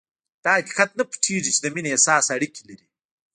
دا 0.43 0.51
حقيقت 0.57 0.89
نه 0.97 1.03
پټېږي 1.11 1.51
چې 1.55 1.59
د 1.63 1.67
مينې 1.75 1.89
احساس 1.91 2.25
اړيکې 2.35 2.61
لري. 2.69 2.87